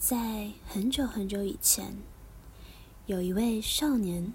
[0.00, 1.98] 在很久很久以前，
[3.04, 4.32] 有一位少年。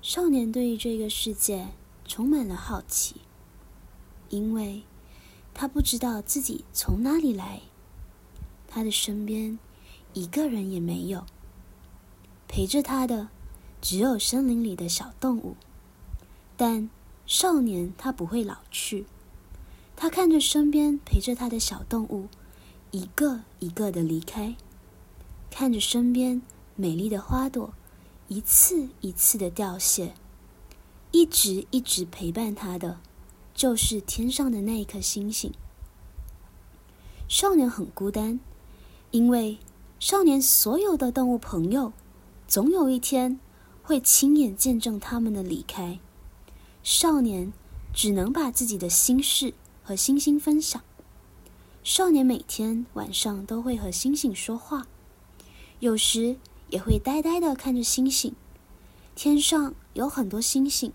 [0.00, 1.68] 少年对于这个世界
[2.06, 3.16] 充满了好奇，
[4.30, 4.82] 因为
[5.52, 7.60] 他不知道自己从哪里来。
[8.66, 9.58] 他的身边
[10.14, 11.26] 一个人也没有，
[12.48, 13.28] 陪着他的
[13.82, 15.54] 只有森林里的小动物。
[16.56, 16.88] 但
[17.26, 19.04] 少年他不会老去，
[19.94, 22.28] 他看着身边陪着他的小动物
[22.90, 24.56] 一个一个的离开。
[25.56, 26.42] 看着身边
[26.74, 27.72] 美丽的花朵
[28.26, 30.12] 一次一次的凋谢，
[31.12, 32.98] 一直一直陪伴他的，
[33.54, 35.52] 就是天上的那一颗星星。
[37.28, 38.40] 少年很孤单，
[39.12, 39.58] 因为
[40.00, 41.92] 少年所有的动物朋友，
[42.48, 43.38] 总有一天
[43.84, 46.00] 会亲眼见证他们的离开。
[46.82, 47.52] 少年
[47.92, 50.82] 只能把自己的心事和星星分享。
[51.84, 54.88] 少年每天晚上都会和星星说话。
[55.84, 56.38] 有时
[56.70, 58.34] 也会呆呆的看着星星，
[59.14, 60.90] 天上有很多星星，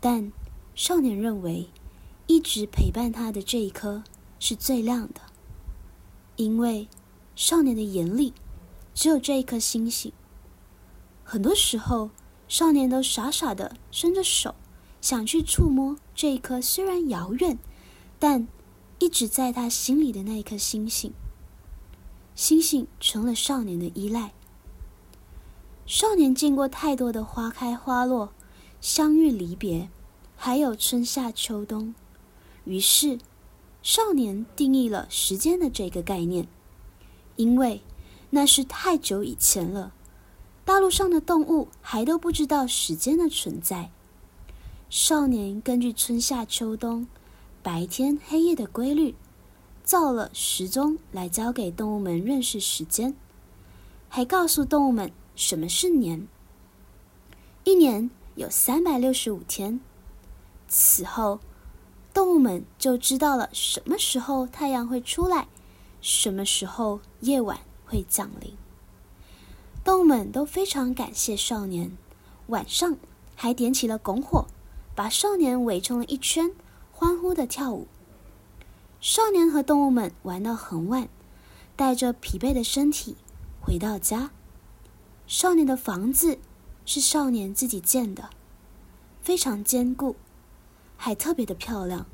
[0.00, 0.32] 但
[0.74, 1.68] 少年认为，
[2.26, 4.02] 一直陪伴他的这一颗
[4.40, 5.20] 是最亮的，
[6.34, 6.88] 因为
[7.36, 8.34] 少年的眼里
[8.92, 10.12] 只有这一颗星星。
[11.22, 12.10] 很多时候，
[12.48, 14.56] 少年都傻傻的伸着手，
[15.00, 17.56] 想去触摸这一颗虽然遥远，
[18.18, 18.48] 但
[18.98, 21.12] 一直在他心里的那一颗星星。
[22.34, 24.32] 星星成了少年的依赖。
[25.86, 28.32] 少年见过太多的花开花落、
[28.80, 29.90] 相遇离别，
[30.36, 31.94] 还有春夏秋冬，
[32.64, 33.18] 于是，
[33.82, 36.48] 少年定义了时间的这个概念，
[37.36, 37.82] 因为
[38.30, 39.92] 那是太久以前了，
[40.64, 43.90] 大陆上的动物还都不知道时间的存在。
[44.88, 47.06] 少年根据春夏秋冬、
[47.62, 49.14] 白天黑夜的规律。
[49.84, 53.14] 造了时钟来教给动物们认识时间，
[54.08, 56.26] 还告诉动物们什么是年。
[57.64, 59.80] 一年有三百六十五天，
[60.68, 61.40] 此后，
[62.14, 65.48] 动物们就知道了什么时候太阳会出来，
[66.00, 68.54] 什么时候夜晚会降临。
[69.84, 71.96] 动物们都非常感谢少年，
[72.46, 72.96] 晚上
[73.34, 74.46] 还点起了拱火，
[74.94, 76.52] 把少年围成了一圈，
[76.92, 77.88] 欢呼的跳舞。
[79.02, 81.08] 少年和动物们玩到很晚，
[81.74, 83.16] 带着疲惫的身体
[83.60, 84.30] 回到家。
[85.26, 86.38] 少年的房子
[86.86, 88.30] 是少年自己建的，
[89.20, 90.14] 非常坚固，
[90.96, 92.06] 还特别的漂亮。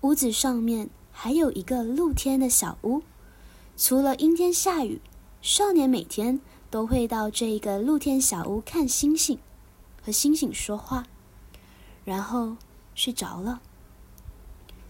[0.00, 3.04] 屋子上面还有一个露天的小屋，
[3.76, 5.00] 除了阴天下雨，
[5.40, 6.40] 少年每天
[6.70, 9.38] 都会到这一个露天小屋看星星，
[10.04, 11.06] 和星星说话，
[12.04, 12.56] 然后
[12.96, 13.62] 睡着了。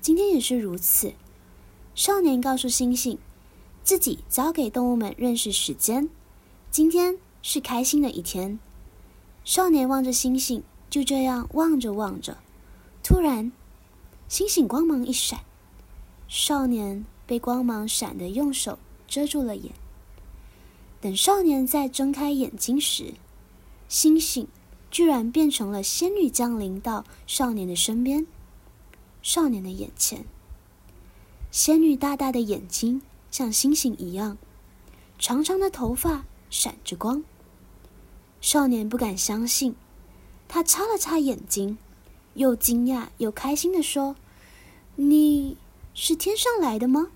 [0.00, 1.12] 今天也是如此。
[1.94, 3.18] 少年告诉星星，
[3.82, 6.08] 自己交给动物们认识时间。
[6.70, 8.58] 今天是开心的一天。
[9.44, 12.38] 少年望着星星，就这样望着望着，
[13.02, 13.50] 突然，
[14.28, 15.40] 星星光芒一闪，
[16.28, 19.72] 少年被光芒闪得用手遮住了眼。
[21.00, 23.14] 等少年再睁开眼睛时，
[23.88, 24.46] 星星
[24.90, 28.26] 居然变成了仙女降临到少年的身边。
[29.28, 30.24] 少年的眼前，
[31.50, 34.38] 仙女大大的眼睛像星星一样，
[35.18, 37.22] 长长的头发闪着光。
[38.40, 39.76] 少年不敢相信，
[40.48, 41.76] 他擦了擦眼睛，
[42.32, 44.16] 又惊讶又开心的说
[44.96, 45.58] ：“你
[45.92, 47.08] 是天上来的吗？”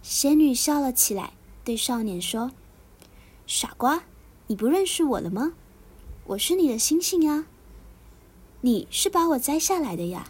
[0.00, 2.52] 仙女笑了起来，对少年说
[3.46, 4.04] ：“傻瓜，
[4.46, 5.52] 你不认识我了吗？
[6.28, 7.46] 我是你的星星啊！
[8.62, 10.28] 你是把我摘下来的呀！”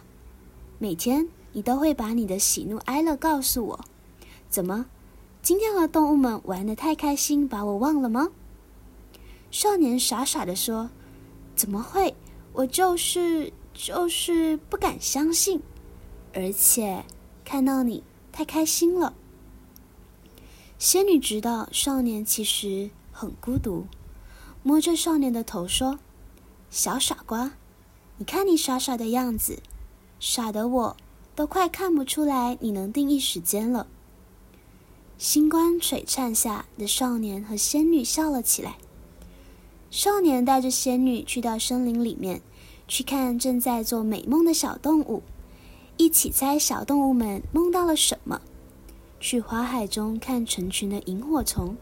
[0.77, 3.85] 每天你都会把你的喜怒哀乐告诉我，
[4.49, 4.87] 怎么？
[5.41, 8.31] 今天和动物们玩的太开心，把我忘了吗？
[9.51, 10.89] 少年傻傻的说
[11.55, 12.15] ：“怎么会？
[12.51, 15.61] 我就是就是不敢相信，
[16.33, 17.05] 而且
[17.45, 19.13] 看到你太开心了。”
[20.77, 23.85] 仙女知道少年其实很孤独，
[24.61, 25.99] 摸着少年的头说
[26.69, 27.51] ：“小傻瓜，
[28.17, 29.61] 你看你傻傻的样子。”
[30.19, 30.97] 傻的我，
[31.35, 33.87] 都快看不出来你能定义时间了。
[35.17, 38.77] 星光璀璨下的少年和仙女笑了起来。
[39.91, 42.41] 少年带着仙女去到森林里面，
[42.87, 45.23] 去看正在做美梦的小动物，
[45.95, 48.41] 一起猜小动物们梦到了什么；
[49.19, 51.77] 去花海中看成群的萤火虫，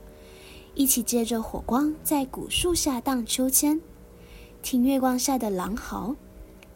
[0.75, 3.81] 一起借着火光在古树下荡秋千，
[4.61, 6.15] 听月光下的狼嚎。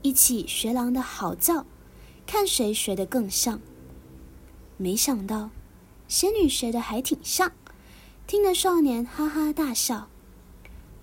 [0.07, 1.65] 一起学狼的嚎叫，
[2.25, 3.59] 看谁学得更像。
[4.77, 5.49] 没想到，
[6.07, 7.51] 仙女学的还挺像，
[8.25, 10.07] 听得少年哈哈大笑。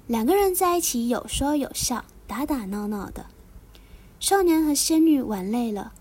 [0.07, 3.27] 两个人在一起有说有笑，打打闹闹的。
[4.19, 5.93] 少年和仙女玩累了，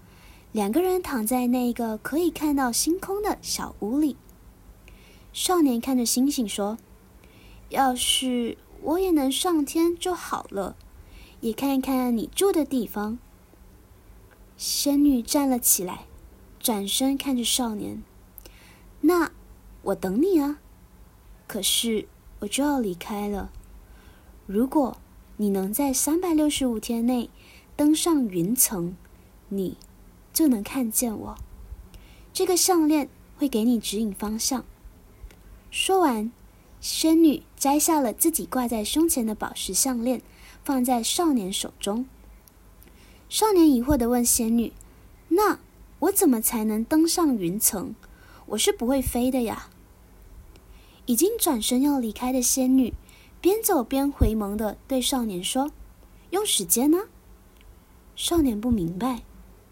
[0.53, 4.15] 两个人躺在那个可以看到星空的小屋里。
[5.33, 6.77] 少年看着星星说
[7.67, 10.77] ：“要是我也能上天就好了，
[11.43, 13.19] 也看看你住的地方。”
[14.57, 16.05] 仙女站了起来，
[16.59, 18.01] 转身看着少年
[19.01, 19.31] ：“那
[19.83, 20.59] 我等你啊，
[21.47, 22.07] 可是
[22.39, 23.51] 我就要离开了。
[24.47, 24.97] 如果
[25.37, 27.29] 你能在三百六十五天内……”
[27.75, 28.95] 登上云层，
[29.49, 29.77] 你
[30.31, 31.35] 就能看见我。
[32.31, 34.63] 这个项链会给你指引方向。
[35.71, 36.31] 说完，
[36.79, 40.21] 仙女摘下了自己挂在胸前的宝石项链，
[40.63, 42.05] 放在少年手中。
[43.29, 44.73] 少年疑惑的问仙女
[45.29, 45.59] ：“那
[45.99, 47.95] 我怎么才能登上云层？
[48.47, 49.69] 我是不会飞的呀。”
[51.05, 52.93] 已经转身要离开的仙女，
[53.41, 55.71] 边走边回眸的对少年说
[56.31, 56.99] ：“用时间呢？”
[58.15, 59.23] 少年不明白，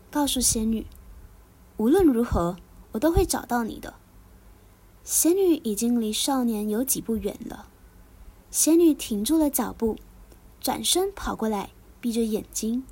[0.10, 0.86] 告诉仙女
[1.78, 2.58] ：“无论如何，
[2.92, 3.94] 我都会找到你的。”
[5.06, 7.68] 仙女已经离少年有几步远了。
[8.50, 9.98] 仙女停住了脚步，
[10.62, 12.86] 转身跑过来，闭着眼睛，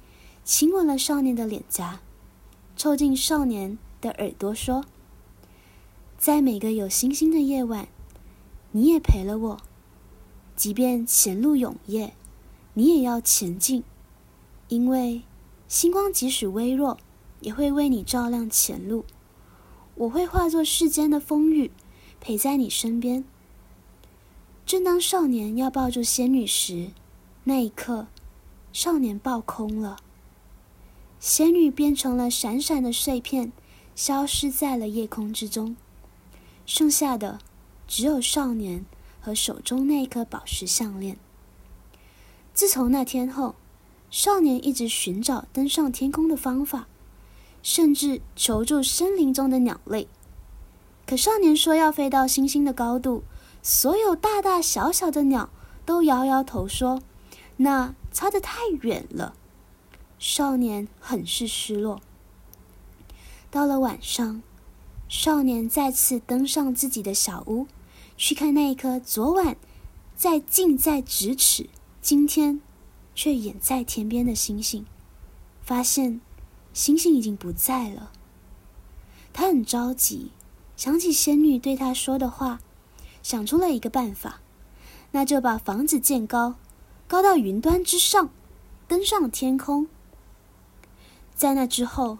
[0.43, 2.01] 亲吻了少年的脸颊，
[2.75, 4.83] 凑近少年的耳朵说
[6.17, 7.87] ：“在每个有星星的夜晚，
[8.71, 9.61] 你也陪了我。
[10.55, 12.15] 即便前路永夜，
[12.73, 13.83] 你也要前进，
[14.67, 15.21] 因为……”
[15.69, 16.97] 星光即使微弱，
[17.41, 19.05] 也会为你照亮前路。
[19.93, 21.69] 我会化作世间的风雨，
[22.19, 23.23] 陪在你身边。
[24.65, 26.89] 正当少年要抱住仙女时，
[27.49, 28.05] 那一刻，
[28.71, 29.97] 少年爆空了。
[31.19, 33.51] 仙女变成了闪闪的碎片，
[33.95, 35.75] 消失在了夜空之中。
[36.67, 37.39] 剩下的
[37.87, 38.85] 只有少年
[39.19, 41.17] 和手中那颗宝石项链。
[42.53, 43.55] 自从那天后。
[44.11, 46.87] 少年一直寻找登上天空的方法，
[47.61, 50.07] 甚至求助森林中的鸟类。
[51.05, 53.23] 可少年说要飞到星星的高度，
[53.61, 55.51] 所有大大小小的鸟
[55.85, 57.03] 都摇摇头说
[57.59, 59.35] ：“那差得太远了。”
[60.19, 62.01] 少年很是失落。
[63.49, 64.41] 到了晚上，
[65.07, 67.67] 少年再次登上自己的小屋，
[68.17, 69.55] 去看那一颗昨晚
[70.15, 71.69] 在近在咫尺，
[72.01, 72.61] 今天。
[73.15, 74.85] 却远在天边的星星，
[75.61, 76.21] 发现
[76.71, 78.13] 星星已经不在了。
[79.33, 80.31] 他很着急，
[80.77, 82.61] 想起仙女对他说的话，
[83.21, 84.39] 想出了一个办法，
[85.11, 86.55] 那就把房子建高，
[87.09, 88.29] 高到云端之上，
[88.87, 89.87] 登上天空。
[91.33, 92.19] 在那之后，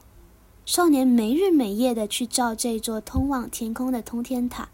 [0.66, 4.70] 少年没日没夜的去造这座通往天空的通天塔，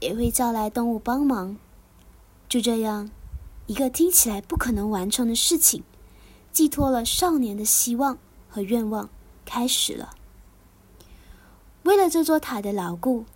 [0.00, 1.58] 也会叫来动物帮忙。
[2.48, 3.10] 就这样。
[3.66, 5.84] 一个听起来不可能完成的事情，
[6.50, 8.16] 寄托了少年的希望
[8.48, 9.10] 和愿望，
[9.44, 10.14] 开始了。
[11.82, 13.26] 为了这座塔的牢固，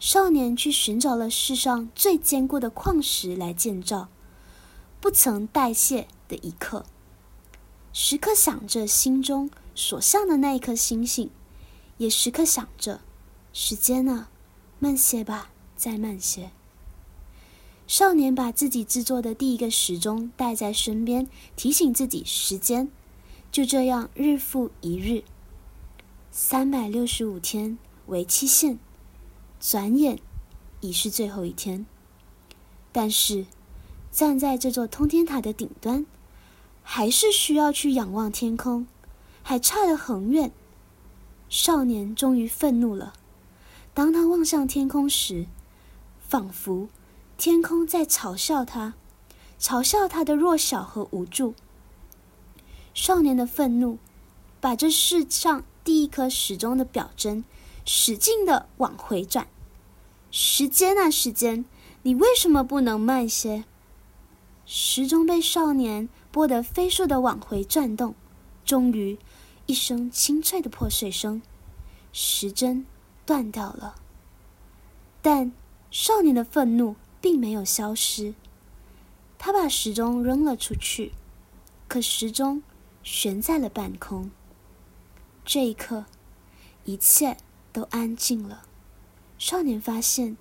[0.00, 4.08] 少年去寻找了世上最坚固的矿石来建造，
[5.02, 6.86] 不曾代谢的一刻，
[7.92, 11.28] 时刻想着心中所向的那一颗星星，
[11.98, 13.00] 也时刻想着
[13.52, 14.30] 时间啊，
[14.78, 16.52] 慢些吧，再慢些。
[17.88, 22.88] 少年把自己制作的第一个时钟带在身边，提醒自己时间。
[23.50, 25.24] 就这样，日复一日，
[26.30, 28.78] 三百六十五天为期限，
[29.58, 30.20] 转眼
[30.80, 31.84] 已是最后一天。
[32.92, 33.46] 但是，
[34.12, 36.04] 站在这座通天塔的顶端，
[36.82, 38.86] 还是需要去仰望天空，
[39.42, 40.52] 还差得很远。
[41.48, 43.14] 少年终于愤怒了。
[43.94, 45.46] 当他望向天空时，
[46.28, 46.88] 仿佛……
[47.38, 48.94] 天空在嘲笑他，
[49.58, 51.54] 嘲笑他的弱小和无助。
[52.94, 53.98] 少年的愤怒，
[54.60, 57.42] 把这世上第一颗时钟的表针
[57.84, 59.48] 使劲的往回转。
[60.30, 61.64] 时间啊，时间，
[62.02, 63.64] 你为什么不能慢些？
[64.74, 68.14] 时钟被少年拨得飞速的往回转动，
[68.64, 69.18] 终于，
[69.66, 71.42] 一声清脆的破碎声，
[72.10, 72.86] 时针
[73.26, 73.96] 断掉了。
[75.20, 75.52] 但
[75.90, 76.96] 少年的愤怒。
[77.22, 78.34] 并没有消失，
[79.38, 81.12] 他把时钟扔了出去，
[81.86, 82.64] 可时钟
[83.04, 84.28] 悬在了半空。
[85.44, 86.06] 这一刻，
[86.84, 87.36] 一切
[87.72, 88.64] 都安静了。
[89.38, 90.36] 少年发现，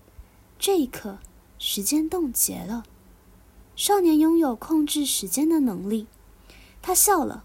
[0.58, 1.20] 这一刻
[1.60, 2.84] 时间冻结了。
[3.82, 6.06] 少年拥有控制时间的能力，
[6.84, 7.44] 他笑了。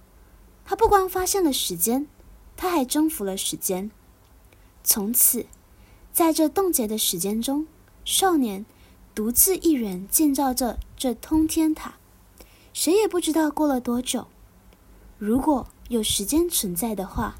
[0.66, 2.08] 他不光发现了时间，
[2.58, 3.90] 他还征服了时间。
[4.84, 5.46] 从此，
[6.12, 7.66] 在这冻结的时间中，
[8.04, 8.66] 少年。
[9.14, 11.94] 独自一人建造着这通天塔，
[12.74, 14.26] 谁也不知道过了多久。
[15.16, 17.36] 如果有时间存在的话，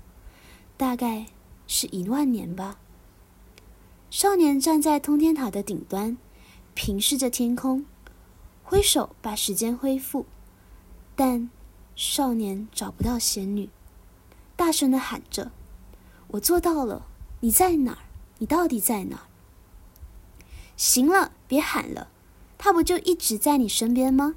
[0.79, 1.27] 大概
[1.67, 2.79] 是一万年吧。
[4.09, 6.17] 少年站在通天塔的顶端，
[6.73, 7.85] 平视着天空，
[8.69, 10.27] 挥手把时间恢复，
[11.15, 11.49] 但
[11.95, 13.71] 少年找不到仙女，
[14.57, 15.53] 大声的喊着
[16.33, 17.07] ：“我做到了！
[17.39, 17.99] 你在哪儿？
[18.39, 19.23] 你到底在哪儿？”
[20.77, 22.09] 行了，别喊了，
[22.59, 24.35] 他不就一直在你身边吗？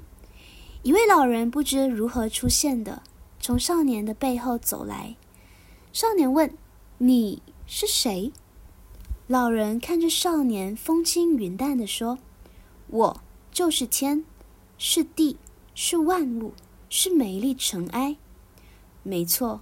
[0.84, 3.02] 一位老人不知如何出现的，
[3.40, 5.16] 从少年的背后走来。
[5.92, 6.56] 少年问
[6.98, 8.32] ：“你是谁？”
[9.26, 12.20] 老人看着少年，风轻云淡的说
[12.86, 13.20] ：“我
[13.60, 14.24] 就是天，
[14.78, 15.36] 是地，
[15.74, 16.54] 是万物，
[16.88, 18.16] 是美丽尘埃。
[19.02, 19.60] 没错，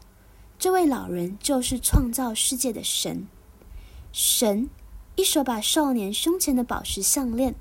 [0.57, 3.27] 这位老人就是创造世界的神。
[4.13, 4.71] 神
[5.17, 7.57] 一手把少年胸前的宝石项链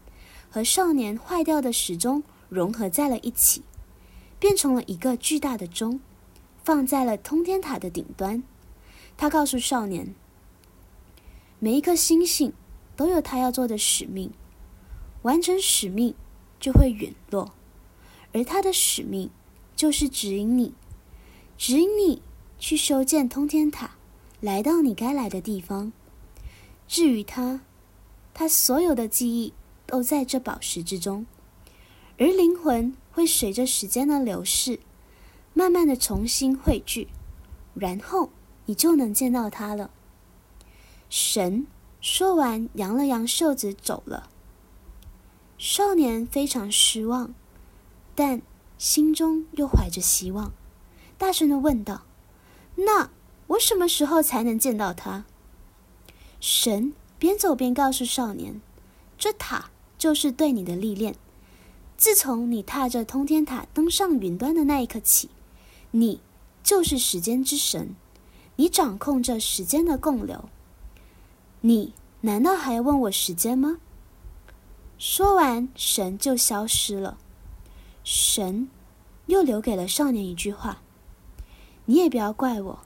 [0.52, 3.64] 和少年坏掉的时钟融合在了一起，
[4.38, 6.00] 变成了一个巨大的钟，
[6.64, 8.44] 放在了通天塔的顶端。
[9.18, 10.14] 他告诉少年。”
[11.58, 12.54] 每一颗星星
[12.96, 14.32] 都有他要做的使命，
[15.24, 16.14] 完成使命
[16.60, 17.54] 就会陨落，
[18.34, 19.30] 而他的使命
[19.76, 20.74] 就是指引你，
[21.58, 22.22] 指引你
[22.58, 23.92] 去修建通天塔，
[24.42, 25.92] 来到你该来的地方。
[26.88, 27.62] 至于他，
[28.34, 29.54] 他所有的记忆
[29.86, 31.26] 都在这宝石之中，
[32.18, 34.80] 而灵魂会随着时间的流逝，
[35.54, 37.08] 慢慢的重新汇聚，
[37.74, 38.30] 然后
[38.66, 39.92] 你就能见到他了。
[41.10, 41.68] 神
[42.02, 44.30] 说完，扬了扬袖子走了。
[45.58, 47.34] 少年非常失望，
[48.14, 48.42] 但
[48.78, 50.54] 心中又怀着希望，
[51.18, 52.04] 大声的问道
[52.78, 53.10] ：“那
[53.48, 55.26] 我什么时候才能见到他？”
[56.40, 58.62] 神边走边告诉少年
[59.18, 61.16] ：“这塔就是对你的历练。
[61.98, 65.30] 自从你踏着通天塔登上云端的那一刻起，
[65.90, 66.22] 你
[66.62, 67.96] 就是时间之神，
[68.58, 70.50] 你掌控着时间的共流。”
[71.62, 73.80] 你难道还要问我时间吗？
[74.98, 77.18] 说完，神就消失了。
[78.04, 78.70] 神
[79.28, 80.82] 又留给了少年一句话
[81.86, 82.80] ：“你也不要怪我，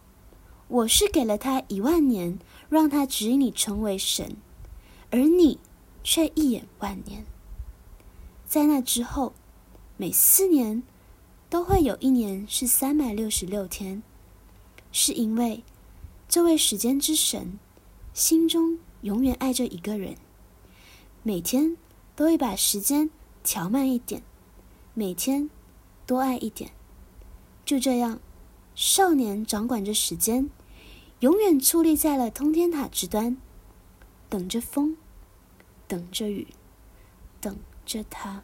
[0.67, 2.37] 我是给了他一万年，
[2.69, 4.35] 让他指引你成为神，
[5.09, 5.59] 而你
[6.03, 7.25] 却一眼万年。
[8.45, 9.33] 在那之后，
[9.95, 10.83] 每四年
[11.49, 14.03] 都会有一年是三百六十六天，
[14.91, 15.63] 是因为
[16.27, 17.57] 这位时间之神。”
[18.13, 20.17] 心中永远爱着一个人，
[21.23, 21.77] 每天
[22.15, 23.09] 都会把时间
[23.43, 24.21] 调慢一点，
[24.93, 25.49] 每天
[26.05, 26.71] 多爱一点。
[27.65, 28.19] 就这样，
[28.75, 30.49] 少年掌管着时间，
[31.19, 33.37] 永远矗立在了通天塔之端，
[34.29, 34.97] 等着风，
[35.87, 36.47] 等着雨，
[37.39, 38.43] 等着他。